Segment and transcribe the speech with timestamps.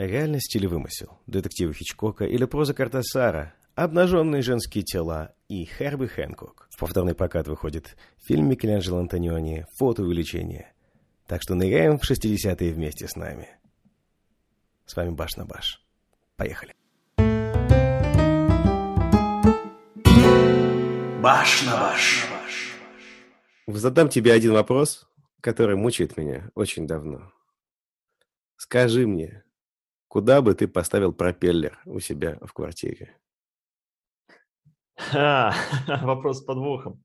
[0.00, 1.18] Реальность или вымысел?
[1.26, 3.52] Детективы Хичкока или проза Картасара?
[3.74, 6.68] Обнаженные женские тела и Херби Хэнкок.
[6.70, 10.72] В повторный прокат выходит фильм Микеланджело Антониони «Фотоувеличение».
[11.26, 13.50] Так что ныряем в 60-е вместе с нами.
[14.86, 15.84] С вами Баш на Баш.
[16.36, 16.74] Поехали.
[21.20, 22.26] Баш на Баш.
[23.66, 25.06] Задам тебе один вопрос,
[25.42, 27.30] который мучает меня очень давно.
[28.56, 29.44] Скажи мне,
[30.10, 33.16] куда бы ты поставил пропеллер у себя в квартире?
[35.14, 35.54] А,
[36.02, 37.02] вопрос с подвохом.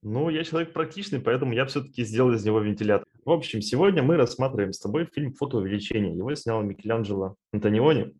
[0.00, 3.06] Ну, я человек практичный, поэтому я все-таки сделал из него вентилятор.
[3.24, 6.16] В общем, сегодня мы рассматриваем с тобой фильм «Фотоувеличение».
[6.16, 8.14] Его снял Микеланджело Антониони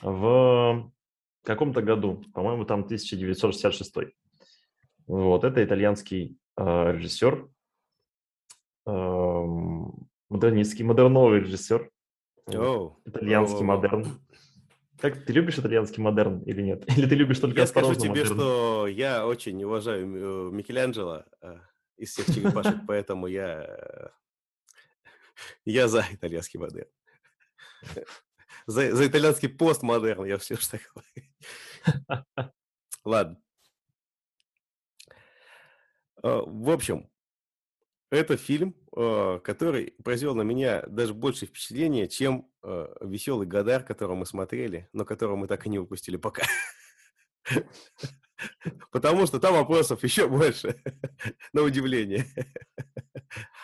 [0.00, 0.90] в
[1.42, 3.94] каком-то году, по-моему, там 1966.
[5.06, 7.46] Вот, это итальянский э, режиссер,
[8.86, 9.44] э,
[10.30, 11.90] модернистский, модерновый режиссер,
[12.48, 12.96] oh.
[13.04, 13.64] итальянский oh.
[13.64, 14.20] модерн.
[14.98, 16.84] Как ты любишь итальянский модерн или нет?
[16.96, 18.34] Или ты любишь только Я скажу тебе, модерн?
[18.34, 21.58] что я очень уважаю э, Микеланджело э,
[21.96, 24.08] из всех черепашек, поэтому я э,
[25.64, 26.88] я за итальянский модерн.
[28.66, 30.78] За, за итальянский постмодерн, я все что.
[33.04, 33.38] Ладно.
[36.22, 37.08] В общем,
[38.10, 42.48] это фильм, который произвел на меня даже больше впечатления, чем
[43.00, 46.44] «Веселый Гадар», которого мы смотрели, но которого мы так и не выпустили пока.
[48.90, 50.76] Потому что там вопросов еще больше,
[51.52, 52.26] на удивление.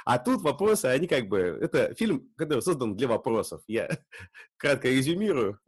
[0.05, 1.39] А тут вопросы, они как бы...
[1.39, 3.63] Это фильм, который создан для вопросов.
[3.67, 3.89] Я
[4.57, 5.61] кратко резюмирую.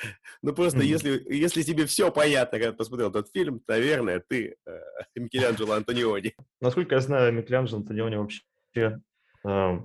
[0.42, 4.80] Ну, просто если, если тебе все понятно, когда посмотрел этот фильм, наверное, ты э,
[5.14, 6.34] Микеланджело Антониони.
[6.60, 9.00] Насколько я знаю, Микеланджело Антониони вообще
[9.46, 9.80] э,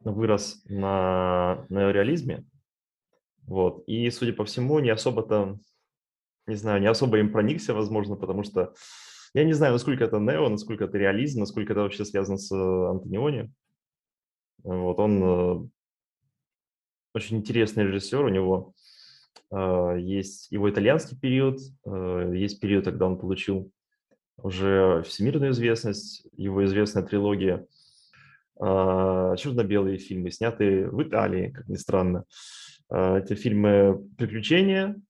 [0.00, 2.44] вырос на неореализме.
[3.44, 3.84] Вот.
[3.86, 5.58] И, судя по всему, не особо-то,
[6.46, 8.74] не знаю, не особо им проникся, возможно, потому что
[9.34, 12.90] я не знаю, насколько это нео, насколько это реализм, насколько это вообще связано с э,
[12.90, 13.52] Антониони.
[14.62, 15.68] Вот он э,
[17.14, 18.74] очень интересный режиссер, у него
[19.50, 21.58] есть его итальянский период,
[22.34, 23.70] есть период, когда он получил
[24.36, 27.66] уже всемирную известность, его известная трилогия
[28.58, 32.24] черно-белые фильмы, снятые в Италии, как ни странно.
[32.88, 35.00] Это фильмы «Приключения»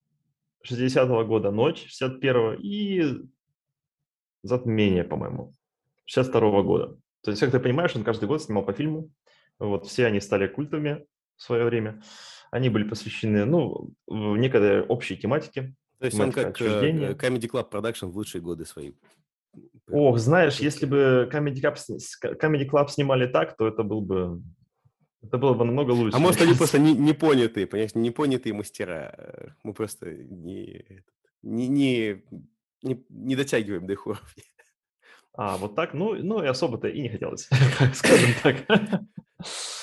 [0.68, 3.02] 60-го года, «Ночь» 61-го и
[4.42, 5.54] «Затмение», по-моему,
[6.08, 6.96] 62-го года.
[7.22, 9.10] То есть, как ты понимаешь, он каждый год снимал по фильму.
[9.58, 11.04] Вот все они стали культовыми
[11.36, 12.02] в свое время.
[12.52, 15.74] Они были посвящены, ну, некой общей тематике.
[15.98, 18.92] То есть он как э, Comedy Club Production в лучшие годы свои.
[19.90, 21.76] Ох, знаешь, если бы Comedy Club,
[22.40, 24.40] Comedy Club снимали так, то это был бы
[25.22, 26.16] это было бы намного лучше.
[26.16, 29.56] А может, они просто не, не понятые, понимаешь, не понятые мастера.
[29.62, 31.04] Мы просто не,
[31.42, 32.22] не, не
[32.82, 34.26] не, не дотягиваем до их уровня.
[35.34, 35.94] А, вот так?
[35.94, 37.48] Ну, ну и особо-то и не хотелось,
[37.94, 38.66] скажем так.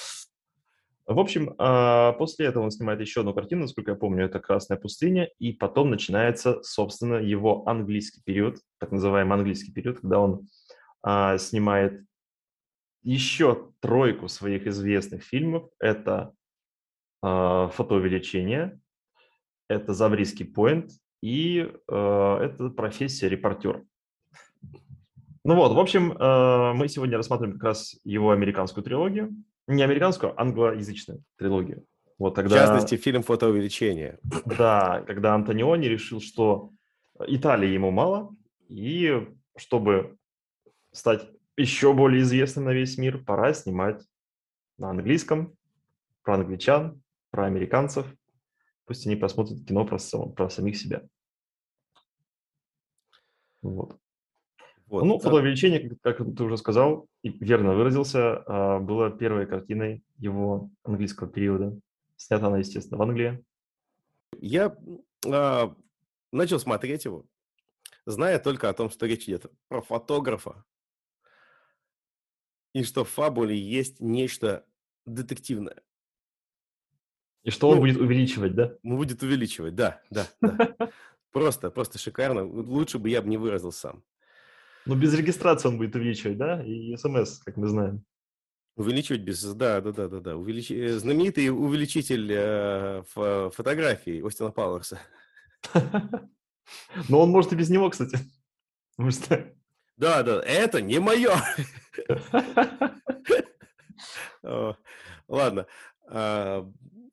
[1.09, 4.77] В общем, а, после этого он снимает еще одну картину, насколько я помню, это «Красная
[4.77, 10.47] пустыня», и потом начинается, собственно, его английский период, так называемый английский период, когда он
[11.01, 12.05] а, снимает
[13.01, 15.67] еще тройку своих известных фильмов.
[15.79, 16.31] Это
[17.23, 18.79] а, «Фотоувеличение»,
[19.67, 20.91] это «Заврийский поинт»,
[21.23, 23.83] и это профессия репортер.
[25.43, 26.15] Ну вот, в общем,
[26.77, 29.35] мы сегодня рассматриваем как раз его американскую трилогию.
[29.69, 31.85] Не американскую, а англоязычную трилогию.
[32.17, 34.19] Вот тогда, в частности, фильм «Фотоувеличение».
[34.45, 36.71] Да, когда Антониони решил, что
[37.25, 38.35] Италии ему мало,
[38.67, 39.25] и
[39.55, 40.17] чтобы
[40.91, 44.03] стать еще более известным на весь мир, пора снимать
[44.77, 45.55] на английском,
[46.23, 47.01] про англичан,
[47.31, 48.05] про американцев,
[48.89, 49.99] Пусть они посмотрят кино про,
[50.35, 51.03] про самих себя.
[53.61, 53.99] Вот.
[54.89, 60.03] Вот, ну, фотоувеличение, как, как ты уже сказал и верно выразился, а, было первой картиной
[60.17, 61.79] его английского периода.
[62.17, 63.43] Снята она, естественно, в Англии.
[64.39, 64.75] Я
[65.27, 65.75] а,
[66.31, 67.25] начал смотреть его,
[68.07, 70.65] зная только о том, что речь идет про фотографа,
[72.73, 74.65] и что в фабуле есть нечто
[75.05, 75.83] детективное.
[77.43, 78.75] И что ну, он будет увеличивать, да?
[78.83, 80.75] Он будет увеличивать, да, да, да.
[81.31, 82.43] Просто, просто шикарно.
[82.43, 84.03] Лучше бы я бы не выразил сам.
[84.85, 86.63] Ну, без регистрации он будет увеличивать, да?
[86.63, 88.03] И смс, как мы знаем.
[88.75, 89.43] Увеличивать без...
[89.43, 90.37] Да, да, да, да, да.
[90.37, 90.71] Увелич...
[90.71, 93.53] Э, знаменитый увеличитель э, ф...
[93.53, 94.99] фотографий Остина Пауэрса.
[97.09, 98.17] Но он может и без него, кстати.
[98.97, 99.27] Может...
[99.97, 101.35] Да, да, это не мое.
[105.27, 105.67] Ладно.
[106.07, 106.65] А,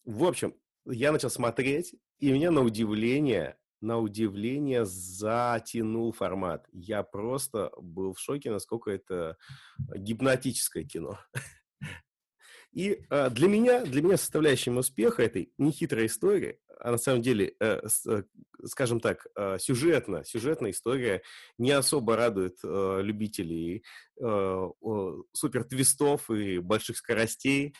[0.04, 0.54] в общем,
[0.84, 6.66] я начал смотреть, и меня на удивление, на удивление затянул формат.
[6.72, 9.36] Я просто был в шоке, насколько это
[9.94, 11.18] гипнотическое кино.
[12.72, 17.54] И э, для меня, для меня составляющим успеха этой нехитрой истории, а на самом деле,
[17.58, 18.24] э, с, э,
[18.66, 21.22] скажем так, э, сюжетно, сюжетная история
[21.56, 23.82] не особо радует э, любителей
[24.20, 24.70] э,
[25.32, 27.74] супер твистов и больших скоростей.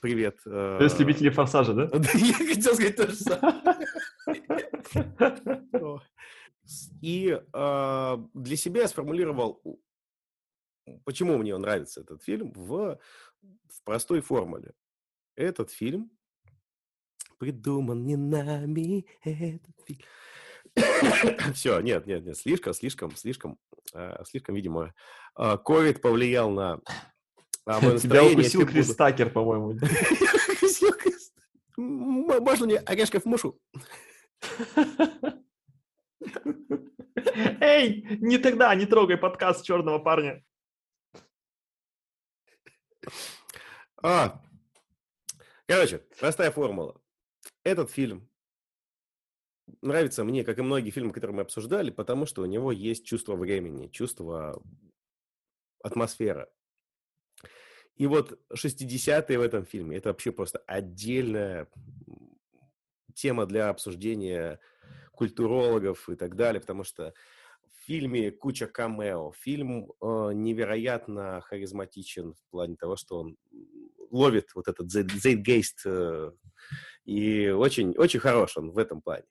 [0.00, 0.38] Привет.
[0.44, 1.90] То есть любители форсажа, да?
[2.14, 3.85] Я хотел сказать то же самое.
[7.00, 9.62] И э, для себя я сформулировал,
[11.04, 12.98] почему мне нравится этот фильм, в,
[13.42, 14.72] в простой формуле.
[15.36, 16.10] Этот фильм
[17.38, 20.00] придуман не нами, этот фильм.
[21.54, 23.58] Все, нет, нет, нет, слишком, слишком, слишком,
[23.94, 24.92] э, слишком, видимо,
[25.34, 26.80] ковид повлиял на
[27.66, 29.78] а мое Тебя укусил Крис Такер, по-моему.
[31.76, 33.60] Можно мне орешков мушу?
[37.60, 40.44] Эй, не тогда, не трогай подкаст черного парня.
[44.02, 44.42] А,
[45.66, 47.00] короче, простая формула.
[47.62, 48.28] Этот фильм
[49.82, 53.36] нравится мне, как и многие фильмы, которые мы обсуждали, потому что у него есть чувство
[53.36, 54.62] времени, чувство
[55.82, 56.48] атмосфера.
[57.96, 61.68] И вот 60-е в этом фильме– это вообще просто отдельная
[63.16, 64.60] тема для обсуждения
[65.12, 67.14] культурологов и так далее, потому что
[67.72, 69.32] в фильме куча камео.
[69.32, 73.36] Фильм э, невероятно харизматичен в плане того, что он
[74.10, 76.32] ловит вот этот zeitgeist э,
[77.04, 79.26] и очень, очень хорош он в этом плане.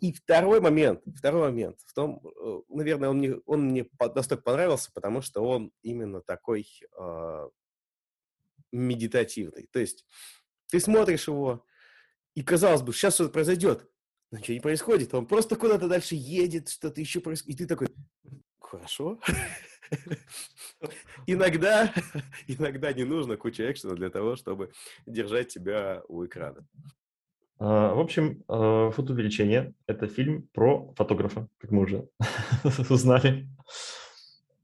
[0.00, 4.90] И второй момент, второй момент в том, э, наверное, он мне, он мне настолько понравился,
[4.94, 6.66] потому что он именно такой
[6.98, 7.48] э,
[8.72, 9.68] медитативный.
[9.72, 10.06] То есть
[10.70, 11.64] ты смотришь его,
[12.34, 13.88] и казалось бы, сейчас что-то произойдет.
[14.30, 15.12] Но ничего не происходит.
[15.14, 17.60] Он просто куда-то дальше едет, что-то еще происходит.
[17.60, 17.88] И ты такой,
[18.58, 19.18] хорошо.
[21.26, 21.92] Иногда,
[22.46, 24.70] иногда не нужно куча экшена для того, чтобы
[25.04, 26.64] держать тебя у экрана.
[27.58, 32.08] А, в общем, а, «Фотоувеличение»— это фильм про фотографа, как мы уже
[32.88, 33.48] узнали,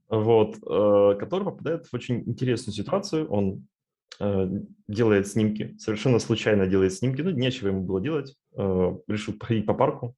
[0.07, 3.29] вот, а, который попадает в очень интересную ситуацию.
[3.29, 3.76] Он Э,
[4.19, 9.73] делает снимки, совершенно случайно делает снимки, ну, нечего ему было делать, э, решил проходить по
[9.73, 10.15] парку,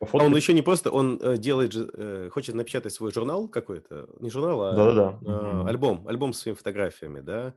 [0.00, 1.72] А он еще не просто, он э, делает,
[2.32, 5.20] хочет напечатать свой журнал какой-то, не журнал, а Да-да-да.
[5.26, 7.54] а, альбом, альбом с своими фотографиями, да,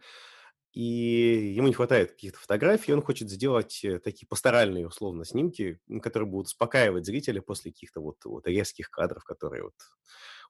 [0.72, 6.48] и ему не хватает каких-то фотографий, он хочет сделать такие пасторальные, условно, снимки, которые будут
[6.48, 9.74] успокаивать зрителя после каких-то вот, вот резких кадров, которые вот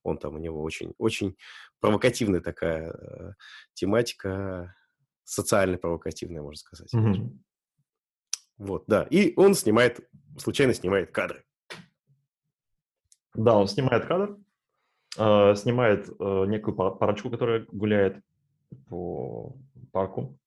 [0.03, 1.37] он там, у него очень, очень
[1.79, 3.35] провокативная такая
[3.73, 4.75] тематика,
[5.27, 6.93] социально провокативная, можно сказать.
[6.93, 7.37] Mm-hmm.
[8.57, 9.03] Вот, да.
[9.03, 9.99] И он снимает,
[10.37, 11.43] случайно снимает кадры.
[13.33, 14.37] Да, он снимает кадр,
[15.17, 18.23] э, снимает э, некую парочку, которая гуляет
[18.89, 19.55] по
[19.91, 20.39] парку.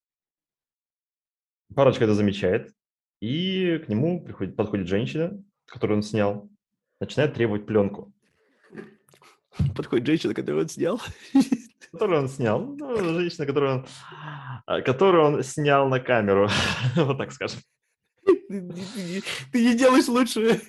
[1.74, 2.74] Парочка это замечает,
[3.20, 6.50] и к нему приходит, подходит женщина, которую он снял,
[6.98, 8.12] начинает требовать пленку.
[9.76, 11.00] Подходит женщина, которую он снял.
[11.92, 12.60] Которую он снял.
[12.60, 13.86] Ну, женщина, которую он,
[14.70, 16.48] а, которую он снял на камеру.
[16.94, 17.58] Вот так скажем.
[18.24, 20.60] Ты, не делаешь лучше.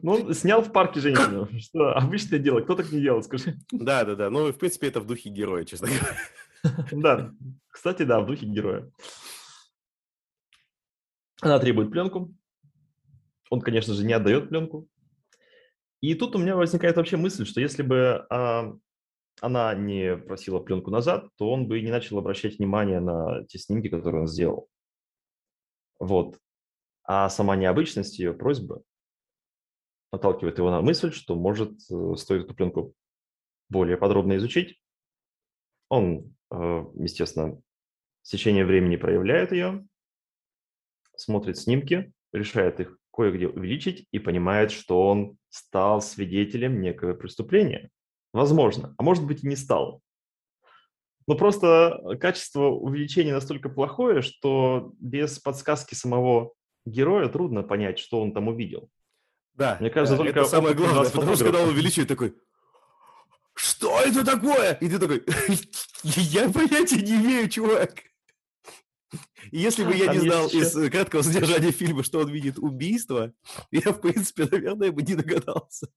[0.00, 1.46] Ну, снял в парке женщину.
[1.60, 2.62] Что обычное дело.
[2.62, 3.58] Кто так не делал, скажи.
[3.70, 4.30] Да, да, да.
[4.30, 6.86] Ну, в принципе, это в духе героя, честно говоря.
[6.92, 7.34] Да.
[7.68, 8.90] Кстати, да, в духе героя.
[11.42, 12.34] Она требует пленку.
[13.50, 14.88] Он, конечно же, не отдает пленку.
[16.00, 18.72] И тут у меня возникает вообще мысль, что если бы а,
[19.40, 23.88] она не просила пленку назад, то он бы не начал обращать внимание на те снимки,
[23.88, 24.68] которые он сделал.
[25.98, 26.38] Вот.
[27.02, 28.82] А сама необычность ее просьбы
[30.12, 32.94] наталкивает его на мысль, что, может, э, стоит эту пленку
[33.68, 34.80] более подробно изучить.
[35.88, 37.60] Он, э, естественно,
[38.22, 39.86] с течением времени проявляет ее,
[41.16, 47.90] смотрит снимки, решает их кое-где увеличить и понимает, что он стал свидетелем некого преступления.
[48.34, 50.02] Возможно, а может быть и не стал.
[51.28, 56.52] Но просто качество увеличения настолько плохое, что без подсказки самого
[56.84, 58.90] героя трудно понять, что он там увидел.
[59.54, 62.34] Да, мне кажется, да, только это самое главное, потому что когда он увеличивает, такой,
[63.54, 64.74] что это такое?
[64.74, 65.24] И ты такой,
[66.02, 68.02] я понятия не имею, чувак.
[69.52, 72.58] Если бы я Там не знал еще- из э, краткого содержания фильма, что он видит
[72.58, 73.32] убийство,
[73.70, 75.88] я, в принципе, наверное, бы не догадался.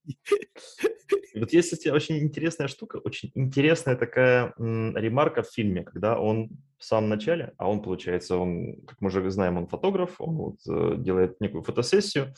[1.34, 6.50] Вот есть, кстати, очень интересная штука, очень интересная такая м, ремарка в фильме, когда он
[6.78, 10.56] в самом начале, а он, получается, он, как мы уже знаем, он фотограф, он вот,
[10.68, 12.34] э, делает некую фотосессию,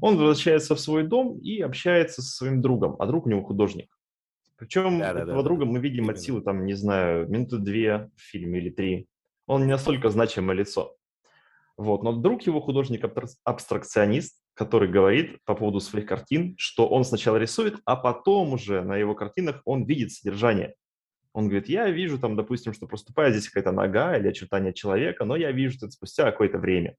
[0.00, 3.88] он возвращается в свой дом и общается со своим другом, а друг у него художник.
[4.56, 5.32] Причем Да-да-да-да-да.
[5.32, 9.06] этого друга мы видим от силы, там, не знаю, минуты две в фильме или три.
[9.46, 10.96] Он не настолько значимое лицо.
[11.76, 12.02] Вот.
[12.02, 17.36] Но друг его художник абстрак- абстракционист, который говорит по поводу своих картин, что он сначала
[17.36, 20.74] рисует, а потом уже на его картинах он видит содержание.
[21.32, 25.34] Он говорит, я вижу там, допустим, что проступает здесь какая-то нога или очертание человека, но
[25.34, 26.96] я вижу это спустя какое-то время.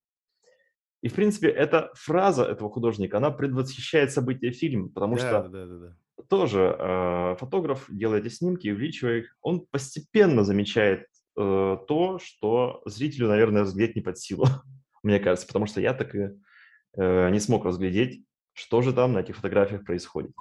[1.01, 5.65] И, в принципе, эта фраза этого художника, она предвосхищает события фильма, потому Да, что да,
[5.65, 6.23] да, да.
[6.27, 11.07] тоже э, фотограф, делая эти снимки, увеличивая их, он постепенно замечает
[11.37, 14.45] э, то, что зрителю, наверное, разглядеть не под силу,
[15.03, 16.29] мне кажется, потому что я так и
[16.97, 18.23] э, не смог разглядеть,
[18.53, 20.31] что же там на этих фотографиях происходит.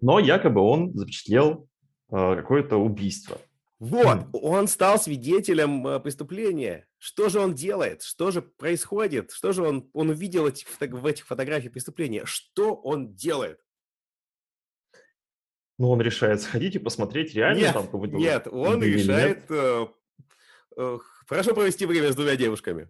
[0.00, 1.68] Но якобы он запечатлел
[2.10, 3.38] э, какое-то убийство.
[3.78, 4.30] Вот, Хм.
[4.32, 6.86] он стал свидетелем э, преступления.
[6.98, 8.02] Что же он делает?
[8.02, 9.32] Что же происходит?
[9.32, 12.24] Что же он, он увидел эти в этих фотографиях преступления?
[12.24, 13.60] Что он делает?
[15.78, 18.88] Ну, он решает сходить и посмотреть, реально нет, там какой-то нет, он нет.
[18.88, 19.86] решает э,
[20.76, 22.88] э, хорошо провести время с двумя девушками.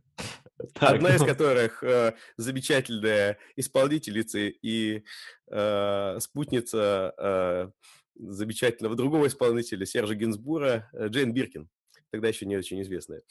[0.75, 5.02] Так, Одна из ну, которых э, замечательная исполнительница и
[5.50, 7.71] э, спутница э,
[8.14, 11.69] замечательного другого исполнителя Сержа Гинзбура, э, Джейн Биркин,
[12.11, 13.23] тогда еще не очень известная.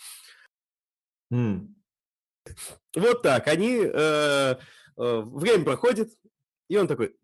[1.31, 1.75] м,
[2.95, 4.55] Вот так, они, э, э,
[4.97, 6.11] время проходит,
[6.69, 7.15] и он такой,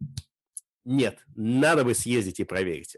[0.86, 2.98] нет, надо бы съездить и проверить.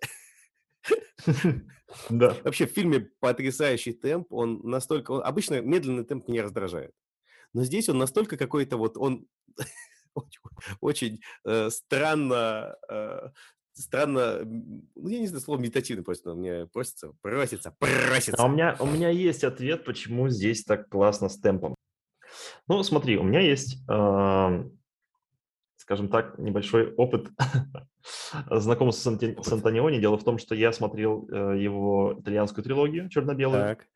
[2.10, 2.36] Да.
[2.44, 5.12] Вообще в фильме потрясающий темп, он настолько...
[5.12, 6.92] он- обычно медленный темп меня раздражает.
[7.54, 8.98] Но здесь он настолько какой-то вот...
[8.98, 9.28] Он
[10.16, 10.42] очень,
[10.82, 12.76] очень, э, странно...
[12.90, 13.30] э,
[13.74, 14.40] странно...
[14.44, 17.14] Ну, я не знаю, слово медитативный просто но мне просится.
[17.22, 17.76] Просится.
[17.78, 18.42] Просится.
[18.42, 21.76] А у меня, у меня есть ответ, почему здесь так классно с темпом.
[22.68, 24.80] Ну, смотри, у меня есть, эм,
[25.84, 27.28] скажем так, небольшой опыт
[28.50, 30.00] знакомства с, Анти- с Антониони.
[30.00, 33.88] Дело в том, что я смотрел э, его итальянскую трилогию черно-белую, Так.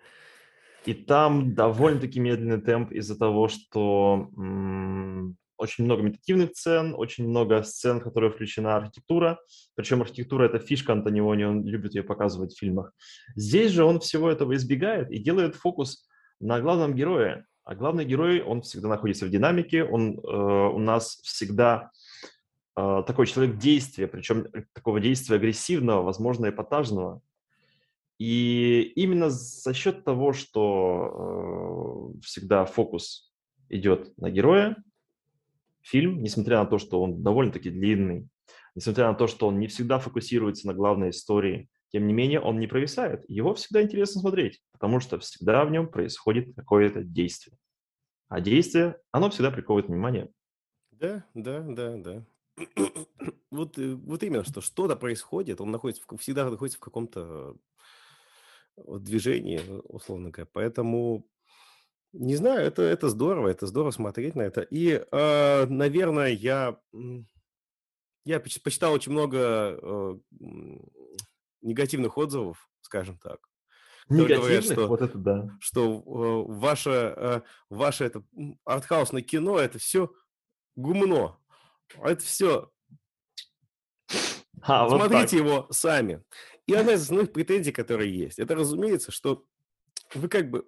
[0.86, 7.63] и там довольно-таки медленный темп из-за того, что м, очень много медитативных сцен, очень много
[7.63, 9.39] сцен, в которые включена архитектура.
[9.75, 12.91] Причем архитектура– это фишка Антониони, он любит ее показывать в фильмах.
[13.38, 16.06] Здесь же он всего этого избегает и делает фокус
[16.41, 17.46] на главном герое.
[17.67, 21.91] А главный герой, он всегда находится в динамике, он э, у нас всегда
[22.77, 27.21] э, такой человек действия, причем такого действия агрессивного, возможно, эпатажного.
[28.19, 33.33] И именно за счет того, что э, всегда фокус
[33.67, 34.77] идет на героя,
[35.81, 38.29] фильм, несмотря на то, что он довольно-таки длинный,
[38.75, 42.60] несмотря на то, что он не всегда фокусируется на главной истории, тем не менее он
[42.60, 43.24] не провисает.
[43.29, 47.58] Его всегда интересно смотреть, потому что всегда в нем происходит какое-то действие.
[48.29, 50.29] А действие, оно всегда приковывает внимание.
[50.91, 52.25] Да, да, да, да.
[53.50, 57.56] Вот, э, вот именно, что что-то происходит, он находится, всегда находится в каком-то
[58.75, 60.50] э, движении, э, условно говоря.
[60.51, 61.29] Поэтому,
[62.12, 64.62] не знаю, это, это здорово, это здорово смотреть на это.
[64.62, 66.77] И, э, наверное, я,
[68.25, 70.20] я поч- почитал очень много
[71.61, 73.39] негативных отзывов, скажем так,
[74.07, 75.57] которые говорят, Негативных, что вот это да.
[75.59, 78.23] что э, ваше, э, ваше это
[78.65, 80.11] артхаусное кино, это все
[80.75, 81.37] гумно.
[82.03, 82.71] Это все.
[84.61, 85.09] А, вот так.
[85.09, 86.23] Смотрите его сами.
[86.67, 89.45] И одна из основных претензий, которые есть, это, разумеется, что
[90.13, 90.67] вы как бы...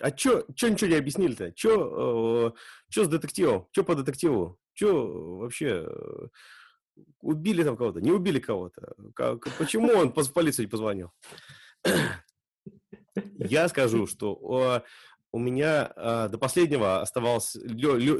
[0.00, 1.52] А чё, чё ничего не объяснили-то?
[1.52, 2.52] Чё, э,
[2.88, 3.66] чё с детективом?
[3.72, 4.58] Чё по детективу?
[4.74, 5.86] Чё вообще...
[5.88, 6.26] э,
[7.20, 8.00] Убили там кого-то?
[8.00, 8.94] Не убили кого-то?
[9.14, 11.12] Как, почему он в полицию не позвонил?
[13.38, 14.82] Я скажу, что
[15.32, 17.56] у меня э, до последнего оставалась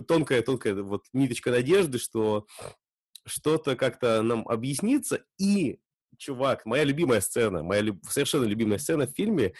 [0.06, 2.46] тонкая-тонкая вот ниточка надежды, что
[3.26, 5.25] что-то как-то нам объяснится.
[5.38, 5.80] И,
[6.18, 9.54] чувак, моя любимая сцена, моя люб- совершенно любимая сцена в фильме,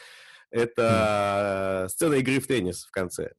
[0.51, 3.33] это сцена игры в теннис в конце.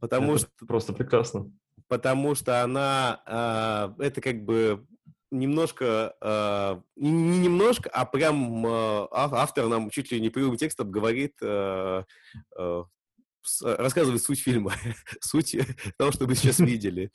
[0.00, 1.50] Потому Это что просто прекрасно.
[1.94, 4.84] Потому что она а, это как бы
[5.30, 10.90] немножко а, не не немножко, а прям ав- автор нам чуть ли не прямым текстом
[10.90, 12.04] говорит, а,
[13.42, 14.72] с- рассказывает суть фильма,
[15.20, 15.56] суть
[15.96, 17.12] того, что мы сейчас видели.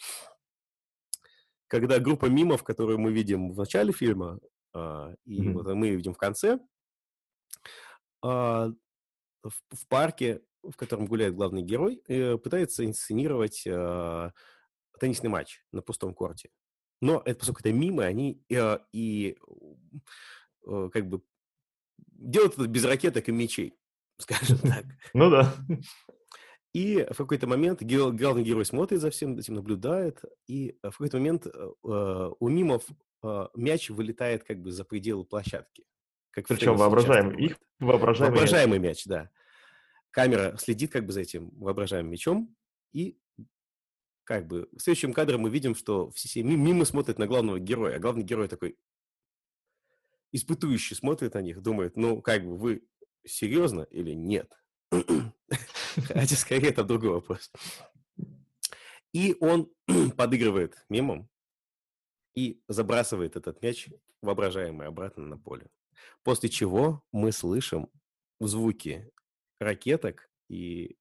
[1.67, 4.39] Когда группа мимов, которую мы видим в начале фильма,
[4.73, 5.53] а, и Мгм.
[5.53, 6.59] вот мы видим в конце,
[8.23, 8.69] а,
[9.43, 14.31] в, в парке, в котором гуляет главный герой, э, пытается инсценировать э,
[14.99, 16.49] теннисный матч на пустом корте.
[17.01, 19.37] Но это, поскольку это мимо, они э, и
[20.67, 21.21] э, как бы
[21.97, 23.79] делают это без ракеток и мечей,
[24.17, 24.85] скажем так.
[25.13, 25.53] Ну да.
[26.73, 31.47] И в какой-то момент главный герой смотрит за всем этим, наблюдает, и в какой-то момент
[31.47, 32.85] э, э, у мимов
[33.23, 35.83] э, мяч вылетает как бы за пределы площадки.
[36.31, 38.97] Как Причем воображаемый, их воображаемый, воображаемый мяч.
[38.97, 39.31] мяч, да.
[40.11, 42.55] Камера следит как бы за этим воображаемым мячом,
[42.93, 43.17] и
[44.29, 47.99] как бы в следующем кадре мы видим, что все мимо смотрят на главного героя, а
[47.99, 48.77] главный герой такой
[50.31, 52.87] испытующий смотрит на них, думает, ну, как бы вы
[53.25, 54.53] серьезно или нет?
[54.91, 57.51] Хотя скорее это другой вопрос.
[59.13, 59.73] И он
[60.15, 61.27] подыгрывает мемом
[62.35, 63.89] и забрасывает этот мяч
[64.21, 65.71] воображаемый обратно на поле.
[66.21, 67.89] После чего мы слышим
[68.39, 69.11] звуки
[69.59, 70.99] ракеток и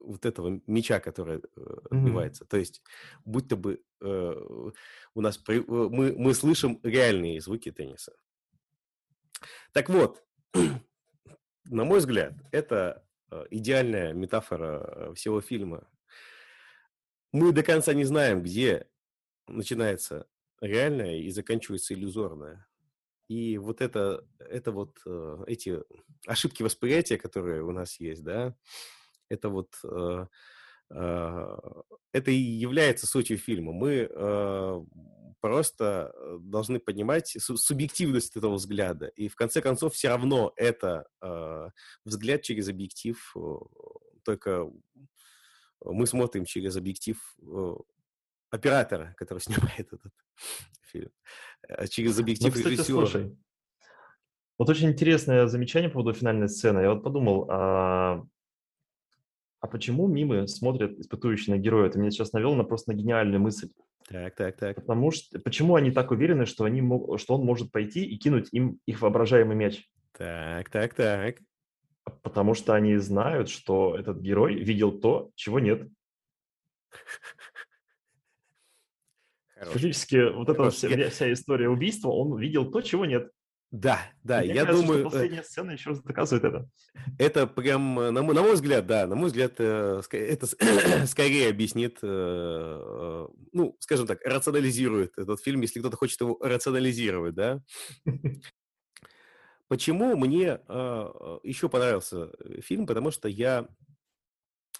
[0.00, 2.44] вот этого мяча, который э, отбивается.
[2.44, 2.48] Mm-hmm.
[2.48, 2.82] То есть,
[3.24, 4.70] будто бы э,
[5.14, 8.12] у нас при, э, мы, мы слышим реальные звуки тенниса.
[9.72, 10.22] Так вот,
[11.64, 15.86] на мой взгляд, это Э, идеальная метафора э, всего фильма.
[17.32, 18.86] Мы до конца не знаем, где
[19.46, 20.26] начинается
[20.60, 22.66] реальное и заканчивается иллюзорное.
[23.28, 25.82] И вот это, это вот э, эти
[26.26, 28.56] ошибки восприятия, которые у нас есть, да,
[29.28, 29.74] это вот
[30.90, 33.72] это и является сутью фильма.
[33.72, 34.08] Мы
[35.40, 39.06] просто э, должны понимать субъективность этого взгляда.
[39.08, 41.68] И в конце концов все равно это э,
[42.04, 43.40] взгляд через объектив, э,
[44.24, 44.70] только
[45.84, 47.74] мы смотрим через объектив э,
[48.50, 50.12] оператора, который снимает этот
[50.82, 51.10] фильм,
[51.68, 53.06] э, через ну, объектив ну, кстати, режиссера.
[53.06, 53.38] Слушай,
[54.58, 56.80] вот очень интересное замечание по поводу финальной сцены.
[56.80, 58.26] Я вот подумал, а,
[59.60, 61.90] а почему мимы смотрят испытующие на героя?
[61.90, 63.70] Ты меня сейчас навел на просто на гениальную мысль.
[64.08, 64.76] Так, так, так.
[64.76, 66.80] Потому что почему они так уверены, что они
[67.18, 69.86] что он может пойти и кинуть им их воображаемый мяч?
[70.12, 71.36] Так, так, так.
[72.22, 75.88] Потому что они знают, что этот герой видел то, чего нет.
[79.56, 83.30] Фактически вот эта вся, вся история убийства, он видел то, чего нет.
[83.70, 85.00] Да, да, Мне я кажется, думаю...
[85.00, 86.70] Что э, последняя сцена еще раз доказывает это.
[87.18, 90.46] Это прям, э, на мой, на мой взгляд, да, на мой взгляд, э, это
[91.06, 97.62] скорее объяснит, ну, скажем так, рационализирует этот фильм, если кто-то хочет его рационализировать, да.
[99.68, 100.60] Почему мне
[101.42, 102.30] еще понравился
[102.62, 102.86] фильм?
[102.86, 103.68] Потому что я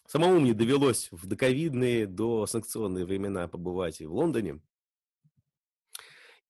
[0.06, 4.60] самому мне довелось в доковидные, до санкционные времена побывать в Лондоне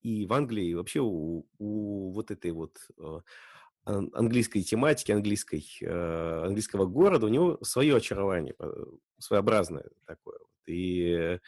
[0.02, 3.20] и в Англии, и вообще у, у вот этой вот э,
[3.84, 8.84] английской тематики, английской, э, английского города, у него свое очарование, э,
[9.18, 10.38] своеобразное такое.
[10.66, 11.38] И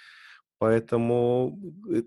[0.58, 1.58] поэтому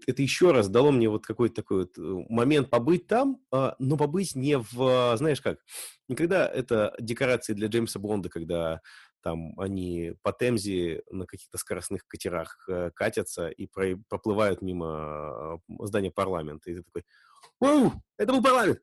[0.07, 4.35] это еще раз дало мне вот какой-то такой вот момент побыть там, а, но побыть
[4.35, 5.59] не в, знаешь как,
[6.07, 8.81] никогда это декорации для Джеймса Бонда, когда
[9.23, 15.85] там они по Темзе на каких-то скоростных катерах э, катятся и про, проплывают мимо э,
[15.85, 16.69] здания парламента.
[16.69, 17.03] И ты такой,
[17.59, 18.79] «Оу, это был парламент!»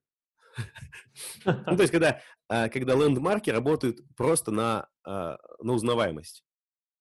[1.44, 6.42] Ну, то есть, когда, э, когда лендмарки работают просто на, на узнаваемость.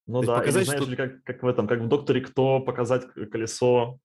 [0.06, 0.90] Ну да, показать, знаешь что...
[0.90, 3.98] ли, как, как в этом, как в «Докторе Кто» показать колесо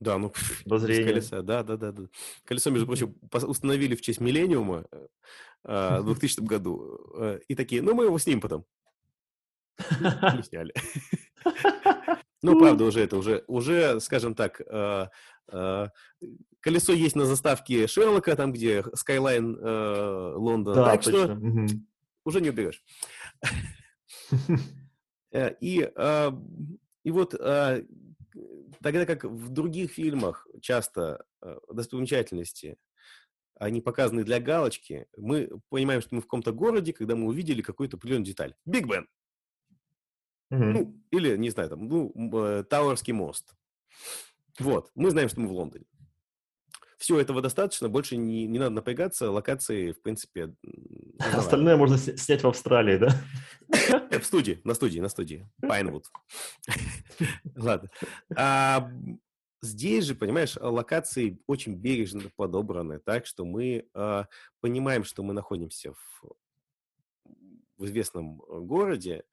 [0.00, 0.32] да, ну,
[0.64, 2.02] без колеса, да, да, да, да.
[2.44, 4.86] Колесо, между прочим, установили в честь миллениума
[5.62, 7.38] в 2000 году.
[7.48, 8.64] И такие, ну, мы его снимем потом.
[9.90, 10.74] Не сняли.
[12.42, 14.62] Ну, правда, уже это, уже, уже, скажем так,
[16.60, 20.74] колесо есть на заставке Шерлока, там, где Skyline Лондон.
[20.74, 21.36] Да, так точно.
[21.36, 21.76] что
[22.24, 22.82] уже не уберешь.
[25.32, 25.88] Э, и,
[27.04, 27.34] и вот
[28.82, 31.24] тогда как в других фильмах часто
[31.70, 32.78] достопримечательности
[33.60, 37.98] они показаны для галочки, мы понимаем, что мы в каком-то городе, когда мы увидели какую-то
[37.98, 38.54] определенную деталь.
[38.64, 39.06] Биг Бен.
[40.50, 40.72] Mm-hmm.
[40.72, 43.54] Ну, или, не знаю, там, ну, э, Тауэрский мост.
[44.58, 45.84] Вот, мы знаем, что мы в Лондоне.
[46.96, 50.54] Все этого достаточно, больше не, не надо напрягаться, локации, в принципе...
[51.18, 53.10] Остальное можно снять в Австралии, да?
[53.70, 55.48] В студии, на студии, на студии.
[55.60, 56.06] Пайнвуд.
[57.56, 57.90] Ладно.
[58.36, 58.90] А,
[59.62, 64.26] здесь же, понимаешь, локации очень бережно подобраны, так что мы а,
[64.60, 66.34] понимаем, что мы находимся в,
[67.78, 69.24] известном э, городе,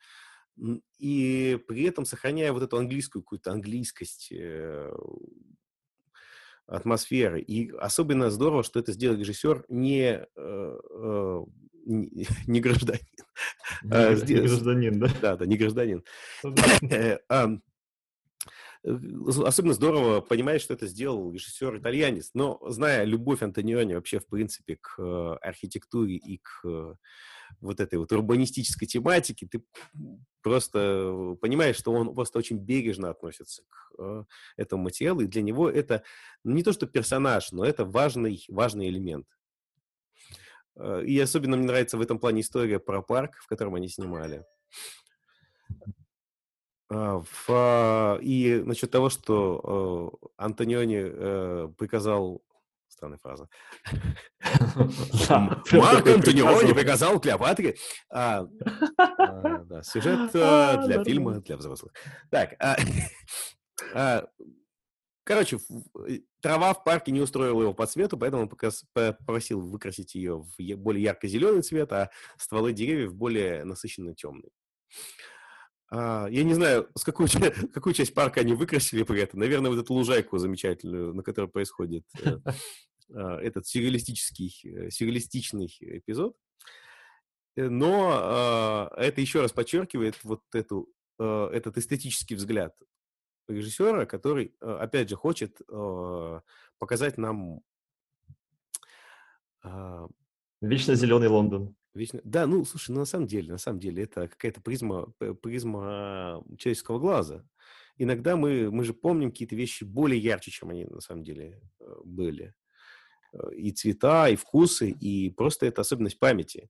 [0.98, 4.92] и при этом сохраняя вот эту английскую какую-то английскость э,
[6.66, 7.42] атмосферы.
[7.42, 11.46] И особенно здорово, что это сделал режиссер не, э, э,
[12.48, 13.02] не, гражданин.
[13.84, 15.10] Не, а, не гражданин, да?
[15.22, 16.04] Да, да, не гражданин.
[16.44, 17.56] Ну
[19.46, 22.32] особенно здорово понимаешь, что это сделал режиссер-итальянец.
[22.34, 26.98] Но зная любовь Антониони вообще, в принципе, к архитектуре и к
[27.62, 29.64] вот этой вот урбанистической тематике, ты
[30.42, 34.24] просто понимаешь, что он просто очень бережно относится к э,
[34.58, 36.04] этому материалу, и для него это
[36.44, 39.28] не то, что персонаж, но это важный, важный элемент.
[40.80, 44.44] Э, и особенно мне нравится в этом плане история про парк, в котором они снимали.
[46.90, 52.42] А, в, и насчет того, что э, Антониони э, приказал
[52.88, 53.50] странная фраза.
[55.74, 57.76] Марк Антониони приказал Клеопатре.
[58.10, 58.48] А,
[58.98, 61.94] а, сюжет а, для фильма для взрослых.
[62.32, 62.56] Так,
[65.28, 65.60] короче,
[66.42, 68.50] трава в парке не устроила его по цвету, поэтому он
[68.94, 74.50] попросил выкрасить ее в более ярко-зеленый цвет, а стволы деревьев более насыщенно темный.
[75.90, 77.28] А, я не знаю, с какую,
[77.74, 79.42] какую часть парка они выкрасили при этом.
[79.42, 82.40] Наверное, вот эту лужайку замечательную, на которой происходит э,
[83.14, 86.38] а, этот сюрреалистический, э, сюрреалистичный эпизод.
[87.58, 92.74] Э, но а, это еще раз подчеркивает вот эту, этот эстетический взгляд
[93.48, 95.62] режиссера, который, опять же, хочет
[96.78, 97.62] показать нам...
[100.62, 101.76] Вечно зеленый Лондон.
[101.94, 102.22] Вечно...
[102.24, 107.00] Да, ну, слушай, ну, на самом деле, на самом деле, это какая-то призма, призма человеческого
[107.00, 107.44] глаза.
[107.98, 111.96] Иногда мы, мы же помним какие-то вещи более ярче, чем они на самом деле э,
[112.06, 112.54] были.
[113.34, 116.70] Э, и цвета, и вкусы, и просто это особенность памяти.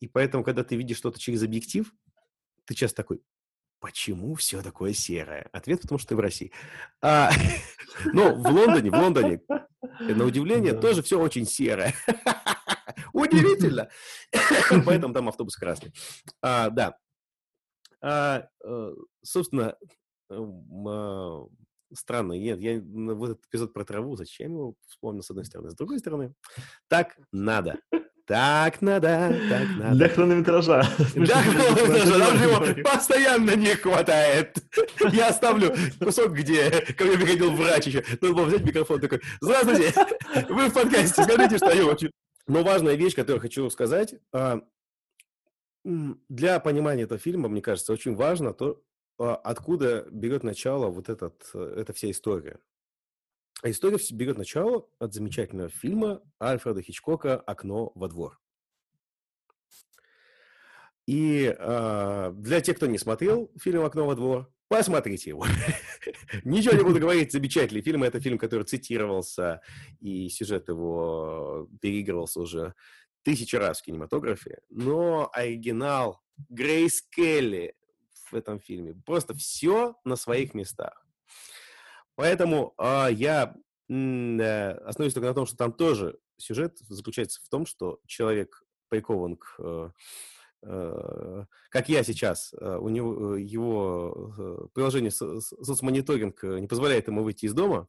[0.00, 1.94] И поэтому, когда ты видишь что-то через объектив,
[2.64, 3.22] ты часто такой,
[3.80, 5.48] почему все такое серое?
[5.52, 6.52] Ответ, потому что ты в России.
[7.02, 7.30] А,
[8.12, 9.40] но в Лондоне, в Лондоне,
[9.98, 11.94] на удивление, тоже все очень серое.
[13.12, 13.88] Удивительно.
[14.86, 15.92] Поэтому там автобус красный.
[16.42, 16.96] А, да.
[18.02, 19.76] А, э, собственно,
[20.30, 21.46] а,
[21.92, 22.32] странно.
[22.34, 25.70] Нет, я вот этот эпизод про траву, зачем его вспомнил с одной стороны?
[25.70, 26.34] С другой стороны,
[26.88, 27.80] так надо.
[28.30, 29.96] Так надо, так надо.
[29.96, 30.84] Для хронометража.
[31.16, 34.56] Для хронометража, нам его постоянно не хватает.
[35.10, 38.04] Я оставлю кусок, где ко мне приходил врач еще.
[38.20, 39.92] Надо было взять микрофон такой, здравствуйте,
[40.48, 42.12] вы в подкасте, скажите что-нибудь.
[42.46, 44.60] Но важная вещь, которую хочу сказать, а,
[45.84, 48.80] для понимания этого фильма, мне кажется, очень важно то,
[49.18, 52.60] а, откуда берет начало вот этот, э, эта вся история.
[53.62, 58.40] А история берет начало от замечательного фильма Альфреда Хичкока «Окно во двор».
[61.06, 65.44] И э, для тех, кто не смотрел фильм «Окно во двор», посмотрите его.
[66.44, 68.04] Ничего не буду говорить, замечательный фильм.
[68.04, 69.60] Это фильм, который цитировался,
[70.00, 72.74] и сюжет его переигрывался уже
[73.22, 74.60] тысячи раз в кинематографе.
[74.70, 77.74] Но оригинал Грейс Келли
[78.30, 78.94] в этом фильме.
[79.04, 81.04] Просто все на своих местах.
[82.20, 83.56] Поэтому э, я
[83.88, 89.38] э, остановлюсь только на том, что там тоже сюжет заключается в том, что человек прикован
[89.38, 89.90] к, э,
[90.64, 97.22] э, как я сейчас, э, у него э, его приложение со, соцмониторинг не позволяет ему
[97.22, 97.88] выйти из дома,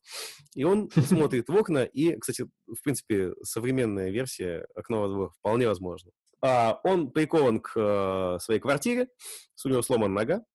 [0.56, 5.68] и он смотрит в окна, и, кстати, в принципе, современная версия окна во двор вполне
[5.68, 6.12] возможна.
[6.42, 9.10] А, он прикован к своей квартире,
[9.66, 10.46] у него сломана нога,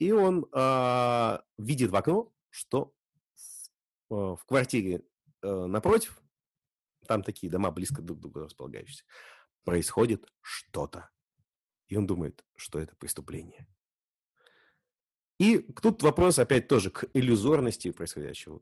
[0.00, 2.92] и он э, видит в окно, что
[4.10, 5.02] в, э, в квартире
[5.42, 6.20] э, напротив,
[7.06, 9.04] там такие дома близко друг к другу располагающиеся,
[9.64, 11.10] происходит что-то.
[11.88, 13.66] И он думает, что это преступление.
[15.38, 18.60] И тут вопрос опять тоже к иллюзорности происходящего.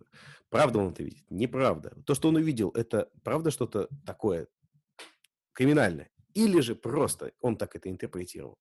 [0.48, 1.28] Правда он это видит?
[1.28, 2.00] Неправда.
[2.06, 4.46] То, что он увидел, это правда что-то такое
[5.54, 6.08] криминальное?
[6.34, 8.58] Или же просто он так это интерпретировал?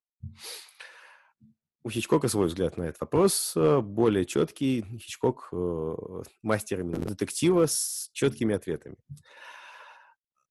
[1.88, 4.84] У Хичкока свой взгляд на этот вопрос э, более четкий.
[5.00, 5.96] Хичкок э,
[6.44, 8.98] мастер именно детектива с четкими ответами.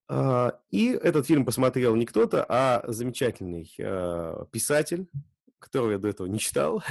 [0.09, 5.11] А, и этот фильм посмотрел не кто-то, а замечательный э, писатель,
[5.59, 6.83] которого я до этого не читал,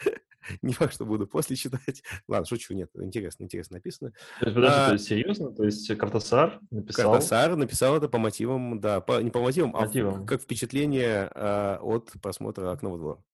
[0.62, 2.02] Не факт, что буду после читать.
[2.26, 4.10] Ладно, шучу, нет, интересно, интересно написано.
[4.40, 5.52] То есть, подожди, а, то есть серьезно?
[5.54, 7.12] То есть Картасар написал?
[7.12, 10.24] Картасар написал это по мотивам, да, по, не по мотивам, мотивам.
[10.24, 13.24] а как впечатление а, от просмотра «Окна во двор».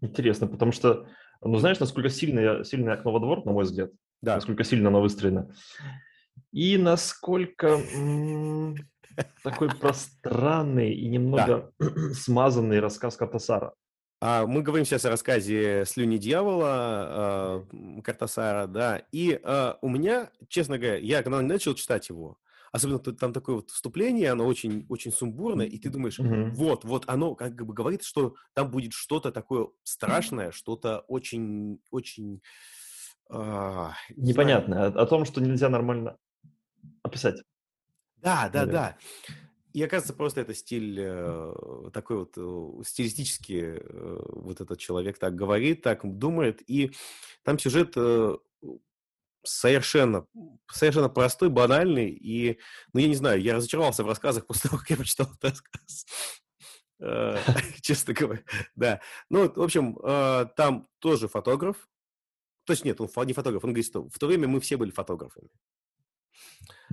[0.00, 1.06] Интересно, потому что,
[1.40, 3.90] ну, знаешь, насколько сильное, сильное «Окно во двор», на мой взгляд,
[4.22, 4.36] да.
[4.36, 5.54] насколько сильно оно выстроено,
[6.52, 8.76] и насколько м-
[9.42, 11.90] такой пространный и немного да.
[12.14, 13.74] смазанный рассказ Картасара.
[14.20, 17.66] А, мы говорим сейчас о рассказе «Слюни дьявола»
[18.02, 22.38] Картасара, да, и а, у меня, честно говоря, я когда начал читать его,
[22.72, 26.52] особенно там такое вот вступление, оно очень, очень сумбурное, и ты думаешь, Мгм.
[26.54, 32.42] вот, вот оно как бы говорит, что там будет что-то такое страшное, что-то очень, очень...
[33.30, 34.46] а, не знаю.
[34.48, 34.86] Непонятно.
[34.86, 36.16] О, о том, что нельзя нормально
[37.02, 37.42] описать.
[38.16, 38.72] Да, да, Наверно.
[38.72, 38.98] да.
[39.74, 41.54] И оказывается, просто это стиль э,
[41.92, 46.90] такой вот э, стилистически э, вот этот человек так говорит, так думает, и
[47.44, 48.36] там сюжет э,
[49.44, 50.26] совершенно,
[50.70, 52.58] совершенно простой, банальный, и,
[52.92, 56.06] ну, я не знаю, я разочаровался в рассказах после того, как я прочитал этот рассказ.
[57.00, 57.36] Э,
[57.80, 58.42] Честно говоря,
[58.74, 59.00] да.
[59.30, 61.88] Ну, в общем, э, там тоже фотограф,
[62.64, 64.90] то есть нет, он не фотограф, он говорит, что в то время мы все были
[64.90, 65.48] фотографами.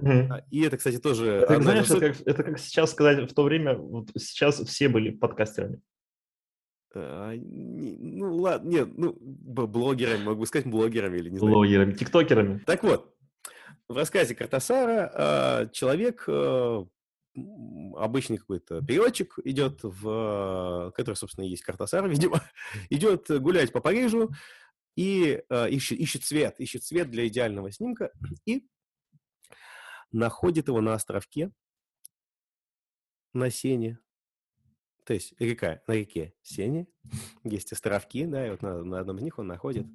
[0.02, 1.32] А, И это, кстати, тоже...
[1.32, 5.82] Это, знаешь, как, это как сейчас сказать, в то время, вот сейчас все были подкастерами.
[6.96, 11.54] А, не- Ну, ладно, нет, ну, блогерами, мог бы сказать блогерами или не знаю.
[11.54, 12.60] Блогерами, тиктокерами.
[12.66, 13.14] Так вот,
[13.88, 16.86] в рассказе Картасара а, человек, а,
[17.36, 20.92] м, обычный какой-то переводчик, идет в...
[20.96, 22.42] Который, собственно, и есть Картасар, видимо,
[22.90, 24.32] идет гулять по Парижу
[24.96, 28.12] и а, ищет, ищет цвет, ищет цвет для идеального снимка
[28.46, 28.66] и
[30.14, 31.52] находит его на островке
[33.34, 34.00] на Сене.
[35.06, 36.88] То есть река, на реке Сене
[37.44, 39.86] есть островки, да, и вот на, на одном из них он находит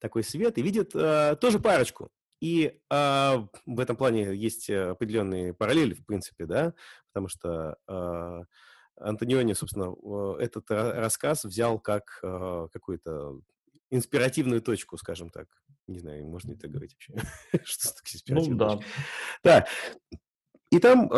[0.00, 2.10] такой свет и видит э, тоже парочку.
[2.40, 6.74] И э, в этом плане есть определенные параллели, в принципе, да,
[7.12, 8.42] потому что э,
[8.96, 13.40] Антониони, собственно, э, этот ра- рассказ взял как э, какую-то
[13.90, 15.46] инспиративную точку, скажем так.
[15.86, 17.14] Не знаю, можно ли это говорить вообще?
[17.64, 18.76] Что такое Ну инспиративная да.
[18.76, 18.90] точка?
[19.44, 19.66] Да.
[20.70, 21.10] И там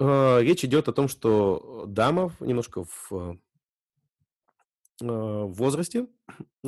[0.00, 3.38] речь идет о том, что дама немножко в
[5.00, 6.06] э, в возрасте,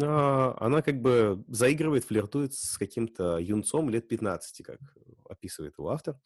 [0.01, 4.79] а, она как бы заигрывает, флиртует с каким-то юнцом лет 15, как
[5.29, 6.17] описывает его автор.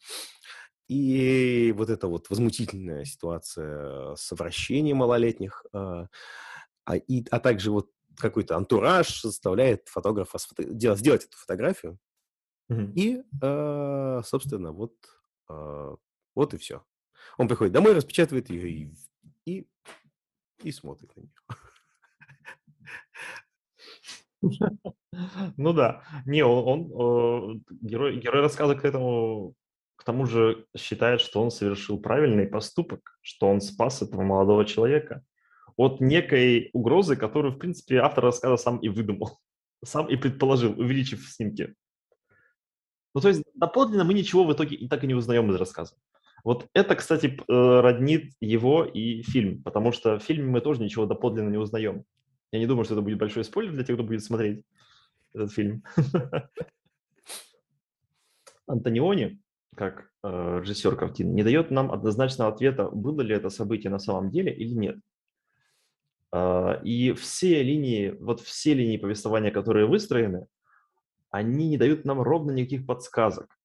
[0.87, 6.07] И вот эта вот возмутительная ситуация с вращением малолетних, а,
[6.85, 11.97] а, и, а также вот какой-то антураж заставляет фотографа сфото- делать, сделать эту фотографию.
[12.69, 12.93] Мгм.
[12.95, 14.93] И, э, собственно, вот,
[15.49, 15.95] э,
[16.35, 16.83] вот и все.
[17.37, 18.91] Он приходит домой, распечатывает ее и,
[19.45, 19.67] и,
[20.63, 21.31] и смотрит на нее.
[25.57, 26.03] Ну да.
[26.25, 29.55] Не, он, он, э, герой, герой рассказа к этому,
[29.95, 35.23] к тому же считает, что он совершил правильный поступок, что он спас этого молодого человека
[35.77, 39.39] от некой угрозы, которую, в принципе, автор рассказа сам и выдумал,
[39.83, 41.73] сам и предположил, увеличив снимки.
[43.13, 45.95] Ну, то есть доподлинно мы ничего в итоге и так и не узнаем из рассказа.
[46.45, 51.07] Вот это, кстати, э, роднит его и фильм, потому что в фильме мы тоже ничего
[51.07, 52.05] доподлинно не узнаем.
[52.51, 54.63] Я не думаю, что это будет большой спойлер для тех, кто будет смотреть
[55.33, 55.83] этот фильм.
[58.67, 59.41] Антониони,
[59.75, 64.29] как э, режиссер картины, не дает нам однозначного ответа, было ли это событие на самом
[64.29, 64.99] деле или нет.
[66.31, 70.45] А, И все линии, вот все линии повествования, которые выстроены,
[71.31, 73.57] они не дают нам ровно никаких подсказок.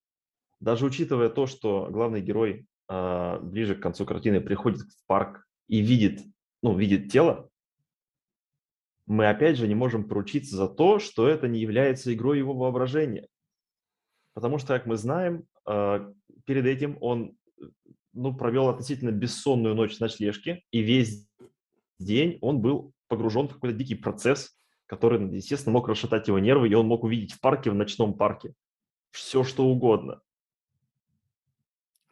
[0.61, 6.22] Даже учитывая то, что главный герой ближе к концу картины приходит в парк и видит,
[6.62, 7.48] ну, видит тело,
[9.07, 13.26] мы опять же не можем поручиться за то, что это не является игрой его воображения.
[14.35, 16.12] Потому что, как мы знаем, а,
[16.46, 17.37] перед этим он
[18.12, 21.26] ну, провел относительно бессонную ночь в ночлежке, и весь
[21.98, 26.74] день он был погружен в какой-то дикий процесс, который, естественно, мог расшатать его нервы, и
[26.74, 28.55] он мог увидеть в парке, в ночном парке,
[29.11, 30.20] все что угодно.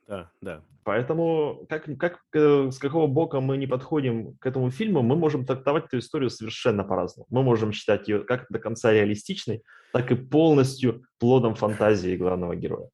[0.08, 0.64] Да, да.
[0.84, 5.44] Поэтому как, как, э, с какого бока мы не подходим к этому фильму, мы можем
[5.44, 7.26] трактовать эту историю совершенно по-разному.
[7.28, 12.88] Мы можем считать ее как до конца реалистичной, так и полностью плодом фантазии главного героя.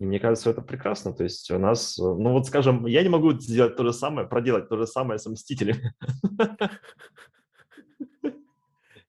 [0.00, 1.12] И мне кажется, это прекрасно.
[1.14, 4.26] То есть у нас, э, ну вот скажем, я не могу сделать то же самое,
[4.26, 5.94] проделать то же самое с «Мстителями».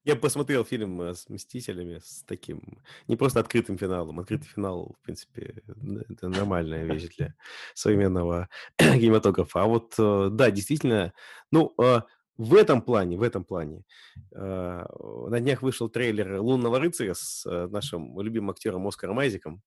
[0.05, 4.19] Я посмотрел фильм э, с «Мстителями» с таким, не просто открытым финалом.
[4.19, 5.63] Открытый финал, в принципе,
[6.07, 7.33] это нормальная вещь для
[7.73, 9.63] современного кинематографа.
[9.63, 11.11] А вот, э, да, действительно,
[11.51, 12.01] ну, э,
[12.37, 13.85] в этом плане, в этом плане,
[14.31, 19.61] на днях вышел трейлер «Лунного рыцаря» с нашим любимым актером Оскаром Айзеком.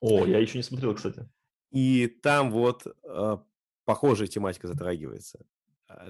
[0.00, 1.28] О, я еще не смотрел, кстати.
[1.70, 2.86] И там вот
[3.84, 5.44] похожая тематика затрагивается.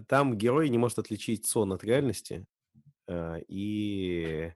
[0.07, 2.47] Там герой не может отличить сон от реальности,
[3.49, 4.53] и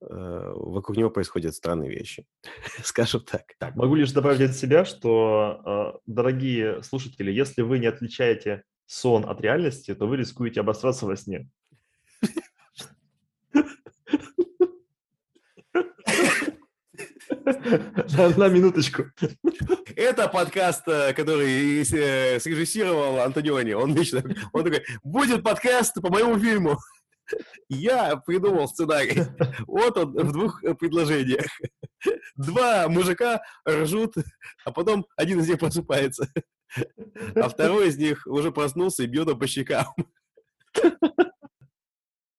[0.00, 2.26] э, вокруг него происходят странные вещи,
[2.82, 3.44] скажем так.
[3.58, 9.24] Так, могу лишь добавить от себя, что, э, дорогие слушатели, если вы не отличаете сон
[9.28, 11.48] от реальности, то вы рискуете обосраться во сне.
[18.36, 19.04] На, минуточку.
[19.96, 23.72] Это подкаст, э, который э, срежиссировал Антониони.
[23.72, 26.78] Он вечно, он такой, будет подкаст по моему фильму.
[27.68, 29.22] Я придумал сценарий.
[29.66, 31.46] Вот он в двух предложениях.
[32.36, 34.14] Два мужика ржут,
[34.64, 36.28] а потом один из них просыпается.
[37.34, 39.86] А второй из них уже проснулся и бьет по щекам.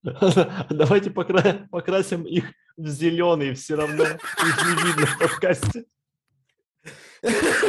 [0.70, 1.68] Давайте покра...
[1.70, 4.20] покрасим их в зеленый, все равно их
[4.66, 5.86] не видно в подкасте.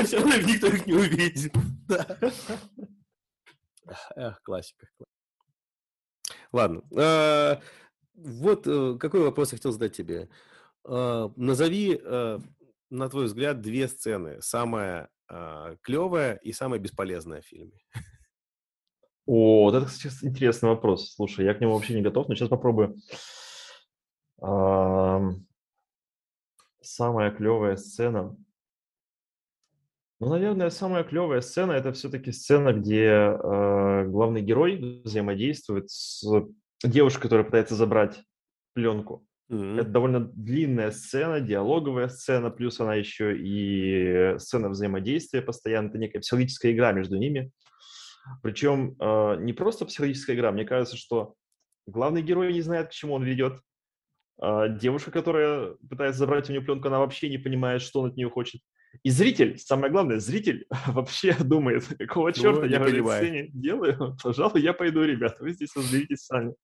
[0.05, 1.53] Все равно никто их не увидит.
[4.17, 4.87] Эх, классика.
[6.53, 6.83] Ладно.
[6.97, 7.61] А,
[8.15, 10.29] вот э, какой вопрос я хотел задать тебе.
[10.85, 12.39] А, назови, э,
[12.91, 14.41] на твой взгляд, две сцены.
[14.43, 17.79] Самая а, клевая и самая бесполезная в фильме.
[19.25, 21.15] О, вот это, кстати, интересный вопрос.
[21.15, 22.97] Слушай, я к нему вообще не готов, но сейчас попробую.
[26.81, 28.37] Самая клевая сцена.
[30.23, 36.25] Ну, наверное, самая клевая сцена это все-таки сцена, где э, главный герой взаимодействует с
[36.85, 38.23] девушкой, которая пытается забрать
[38.73, 39.27] пленку.
[39.51, 39.81] Mm-hmm.
[39.81, 46.21] Это довольно длинная сцена, диалоговая сцена, плюс она еще и сцена взаимодействия постоянно, это некая
[46.21, 47.51] психологическая игра между ними.
[48.45, 51.35] Причем э, не просто психологическая игра, мне кажется, что
[51.89, 53.59] главный герой не знает, к чему он ведет.
[54.41, 58.17] Э, девушка, которая пытается забрать у нее пленку, она вообще не понимает, что он от
[58.17, 58.61] нее хочет.
[59.03, 64.17] И зритель, самое главное, зритель вообще думает, какого ну, черта я в этой сцене делаю.
[64.23, 66.55] Пожалуй, я пойду, ребята, вы здесь разберитесь сами.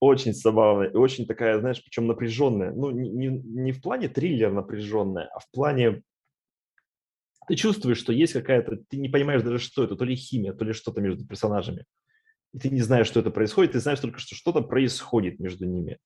[0.00, 2.72] Очень забавно и очень такая, знаешь, причем напряженная.
[2.72, 6.02] Ну, не, не, не в плане триллер напряженная, а в плане
[7.46, 10.64] ты чувствуешь, что есть какая-то, ты не понимаешь даже, что это, то ли химия, то
[10.64, 11.84] ли что-то между персонажами.
[12.52, 15.98] И ты не знаешь, что это происходит, ты знаешь только, что что-то происходит между ними.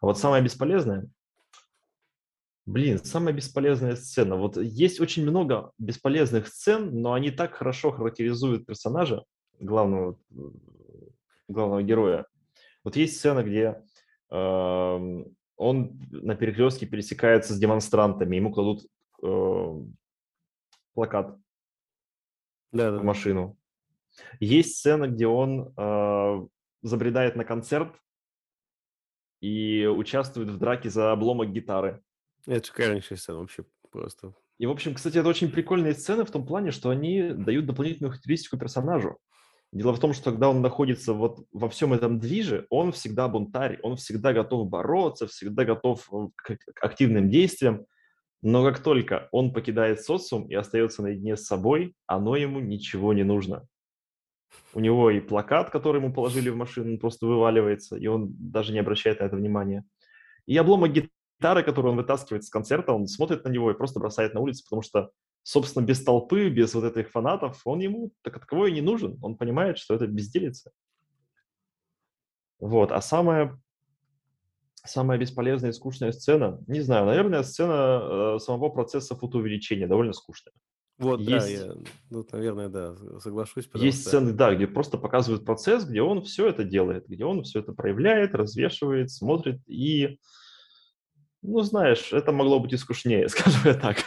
[0.00, 1.06] А вот самое бесполезное,
[2.70, 4.36] блин, самая бесполезная сцена.
[4.36, 9.24] Вот есть очень много бесполезных сцен, но они так хорошо характеризуют персонажа,
[9.58, 10.18] главного,
[11.48, 12.26] главного героя.
[12.84, 13.82] Вот есть сцена, где
[14.30, 15.24] э,
[15.56, 18.86] он на перекрестке пересекается с демонстрантами, ему кладут
[19.22, 19.82] э,
[20.94, 21.36] плакат
[22.72, 23.02] да, да.
[23.02, 23.58] машину.
[24.38, 26.46] Есть сцена, где он э,
[26.82, 27.94] забредает на концерт
[29.40, 32.02] и участвует в драке за обломок гитары.
[32.46, 34.34] Это шикарнейшая сцена вообще просто.
[34.58, 38.10] И, в общем, кстати, это очень прикольные сцены в том плане, что они дают дополнительную
[38.10, 39.18] характеристику персонажу.
[39.72, 43.78] Дело в том, что когда он находится вот во всем этом движе, он всегда бунтарь,
[43.82, 47.86] он всегда готов бороться, всегда готов э, к активным действиям.
[48.42, 53.22] Но как только он покидает социум и остается наедине с собой, оно ему ничего не
[53.22, 53.66] нужно.
[54.74, 58.80] У него и плакат, который ему положили в машину, просто вываливается, и он даже не
[58.80, 59.84] обращает на это внимания.
[60.46, 60.92] И обломок
[61.40, 64.64] гитары, который он вытаскивает с концерта, он смотрит на него и просто бросает на улицу,
[64.64, 65.10] потому что,
[65.42, 69.18] собственно, без толпы, без вот этих фанатов, он ему так таковой и не нужен.
[69.22, 70.70] Он понимает, что это безделица.
[72.58, 72.92] Вот.
[72.92, 73.58] А самое
[74.84, 80.54] самая бесполезная и скучная сцена, не знаю, наверное, сцена э, самого процесса фотоувеличения довольно скучная.
[80.96, 81.74] Вот, есть, да, я,
[82.08, 83.68] ну, наверное, да, соглашусь.
[83.74, 84.08] Есть что...
[84.08, 87.72] сцены, да, где просто показывают процесс, где он все это делает, где он все это
[87.72, 90.18] проявляет, развешивает, смотрит, и,
[91.42, 93.98] ну, знаешь, это могло быть и скучнее, скажем я так.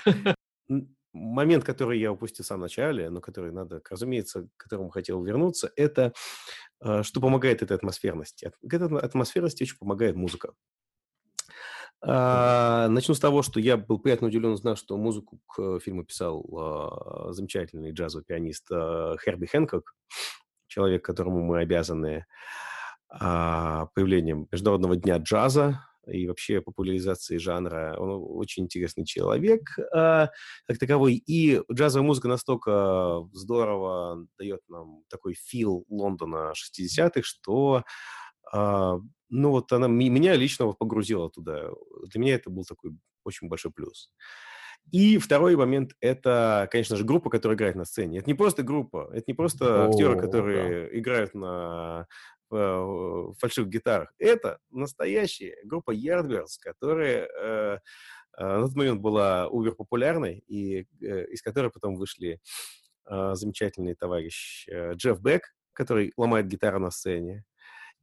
[1.14, 5.72] Момент, который я упустил в самом начале, но который надо, разумеется, к которому хотел вернуться,
[5.76, 6.12] это
[6.80, 8.52] а, что помогает этой атмосферности?
[8.68, 10.54] К этой атмосферности очень помогает музыка.
[12.02, 16.44] А, начну с того, что я был приятно удивлен, узнав, что музыку к фильму писал
[16.58, 19.96] а, замечательный джазовый пианист Херби Хэнкок,
[20.68, 22.26] человек, которому мы обязаны
[23.08, 27.96] появлением Международного дня джаза и вообще популяризации жанра.
[27.98, 30.28] Он очень интересный человек э,
[30.68, 31.16] как таковой.
[31.16, 37.84] И джазовая музыка настолько здорово дает нам такой фил Лондона 60-х, что
[38.54, 41.70] э, ну вот она меня лично вот погрузила туда.
[42.08, 42.92] Для меня это был такой
[43.24, 44.12] очень большой плюс.
[44.92, 48.20] И второй момент– это, конечно же, группа, которая играет на сцене.
[48.20, 51.00] Это не просто группа, это не просто О, актеры, которые да.
[51.00, 52.06] играют на
[52.54, 54.14] Э, фальшивых гитарах.
[54.20, 57.78] Это настоящая группа Yardbirds, которая э,
[58.38, 62.40] э, на тот момент была увер популярной, и э, из которой потом вышли
[63.10, 67.44] э, замечательный товарищ э, Джефф Бек, который ломает гитару на сцене,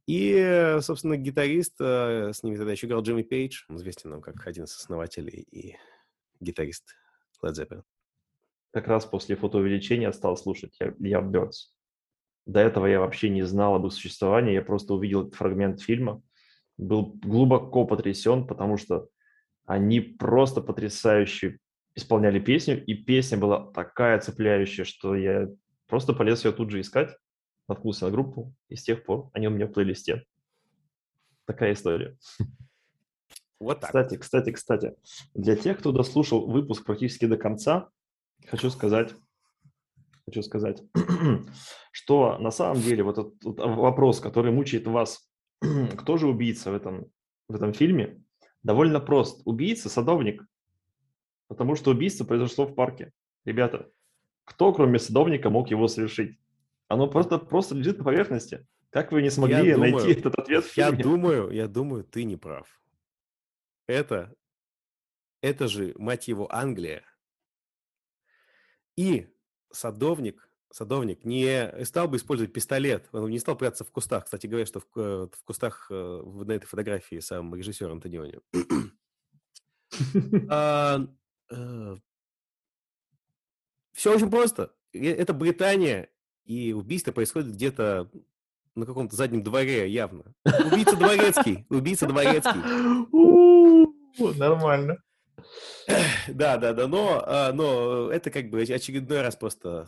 [0.07, 4.45] и, собственно, гитарист, э, с ними тогда еще играл Джимми Пейдж, он известен нам как
[4.47, 5.77] один из основателей и
[6.39, 6.95] гитарист
[7.43, 7.83] Led Zeppelin.
[8.73, 11.71] Как раз после фотоувеличения стал слушать Yardbirds.
[12.45, 16.21] До этого я вообще не знал об их существовании, я просто увидел этот фрагмент фильма,
[16.77, 19.07] был глубоко потрясен, потому что
[19.65, 21.59] они просто потрясающе
[21.95, 25.49] исполняли песню, и песня была такая цепляющая, что я
[25.87, 27.15] просто полез ее тут же искать,
[27.67, 30.25] наткнулся на группу, и с тех пор они у меня в плейлисте.
[31.45, 32.17] Такая история.
[33.59, 33.89] Вот так.
[33.89, 34.95] Кстати, кстати, кстати,
[35.35, 37.89] для тех, кто дослушал выпуск практически до конца,
[38.47, 39.13] хочу сказать,
[40.25, 40.83] хочу сказать,
[41.91, 45.29] что на самом деле вот этот вот вопрос, который мучает вас,
[45.97, 47.11] кто же убийца в этом,
[47.47, 48.23] в этом фильме,
[48.63, 49.41] довольно прост.
[49.45, 50.45] Убийца– садовник,
[51.47, 53.11] потому что убийство произошло в парке.
[53.45, 53.89] Ребята,
[54.45, 56.37] кто, кроме садовника, мог его совершить?
[56.87, 58.67] Оно просто, просто лежит на поверхности.
[58.89, 61.03] Как вы не смогли Я найти думаю, этот ответ в Я фильме?
[61.03, 62.81] думаю, я думаю, ты не прав.
[63.87, 64.33] Это,
[65.41, 67.03] это же, мать его, Англия.
[68.97, 69.27] И
[69.73, 74.25] садовник, садовник не стал бы использовать пистолет, он не стал прятаться в кустах.
[74.25, 78.39] Кстати говоря, что в, э, в кустах э, на этой фотографии сам режиссер Антониони.
[83.93, 84.73] Все очень просто.
[84.93, 86.09] Э, Это Британия,
[86.45, 88.09] и убийство происходит где-то
[88.75, 90.33] на каком-то заднем дворе явно.
[90.45, 92.61] Убийца дворецкий, убийца дворецкий.
[94.37, 94.97] Нормально.
[96.27, 99.87] Да, да, да, но, а, но это как бы очередной раз просто...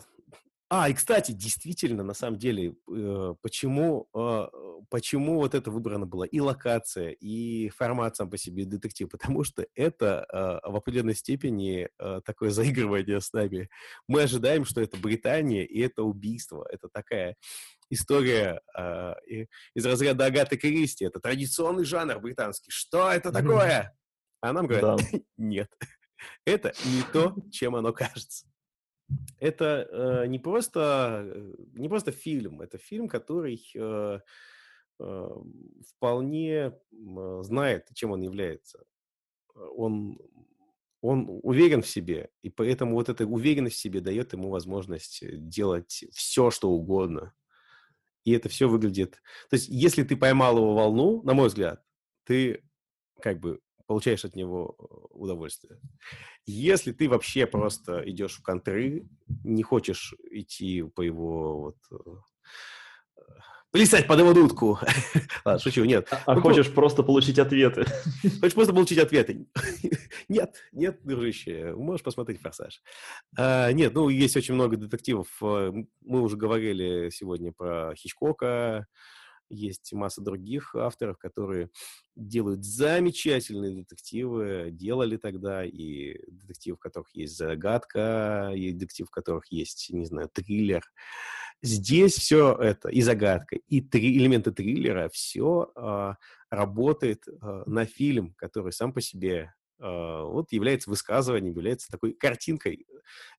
[0.70, 4.48] А, и, кстати, действительно, на самом деле, э, почему, а,
[4.88, 9.08] почему вот это выбрана была и локация, и формат сам по себе детектив?
[9.08, 11.88] Потому что это а, в определенной степени
[12.24, 13.68] такое заигрывание с нами.
[14.08, 16.66] Мы ожидаем, что это Британия, и это убийство.
[16.70, 17.36] Это такая
[17.90, 18.60] история
[19.74, 21.04] из разряда Агаты Кристи.
[21.04, 22.70] Это традиционный жанр британский.
[22.70, 23.94] Что это такое?
[24.44, 25.18] А нам говорят, Да.
[25.38, 25.70] нет,
[26.44, 28.46] это не то, чем оно кажется.
[29.38, 34.20] Это э, не просто э, не просто фильм, это фильм, который э,
[35.00, 35.28] э,
[35.88, 36.78] вполне
[37.40, 38.84] знает, чем он является.
[39.54, 40.18] Он
[41.00, 46.04] он уверен в себе, и поэтому вот эта уверенность в себе дает ему возможность делать
[46.12, 47.32] все, что угодно.
[48.24, 49.22] И это все выглядит...
[49.50, 51.82] То есть, если ты поймал его волну, на мой взгляд,
[52.24, 52.64] ты
[53.20, 55.78] как бы получаешь от него э, удовольствие.
[56.46, 59.06] Если ты вообще просто идешь в контры,
[59.44, 61.96] не хочешь идти по его вот э,
[63.74, 64.78] плясать под его дудку.
[65.44, 66.08] Ладно, шучу, нет.
[66.26, 67.84] А Ну, хочешь просто получить ответы?
[68.40, 69.46] Хочешь просто получить ответы?
[70.28, 72.80] Нет, нет, дружище, можешь посмотреть «Форсаж».
[73.36, 75.28] А, нет, ну, есть очень много детективов.
[75.42, 75.70] Э,
[76.02, 78.86] Мы уже говорили сегодня про Хичкока.
[79.48, 81.70] Есть масса других авторов, которые
[82.16, 89.50] делают замечательные детективы, делали тогда, и детектив, в которых есть загадка, и детектив, в которых
[89.50, 90.82] есть, не знаю, триллер.
[91.62, 95.72] Здесь все это, и загадка, и три элементы триллера, все
[96.54, 102.86] работает э, на фильм, который сам по себе э, вот является высказыванием, является такой картинкой.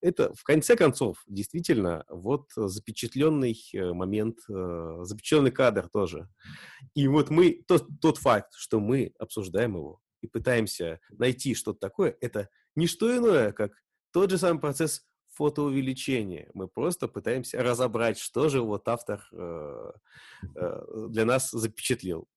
[0.02, 6.30] Это, в конце концов, действительно, вот запечатленный э, момент, э, запечатленный кадр тоже.
[6.94, 12.18] И вот мы, тот, тот факт, что мы обсуждаем его и пытаемся найти что-то такое,
[12.22, 13.72] это не что иное, как
[14.12, 16.50] тот же самый процесс фотоувеличения.
[16.54, 19.92] Мы просто пытаемся разобрать, что же вот автор э,
[21.10, 22.28] для нас запечатлел.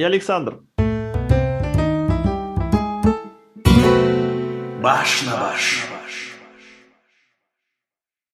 [0.00, 0.60] И Александр.
[4.82, 5.84] Баш на баш.